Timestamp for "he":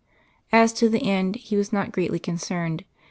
1.35-1.55